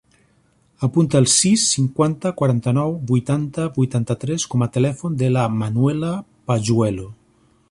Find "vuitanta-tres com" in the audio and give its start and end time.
3.77-4.67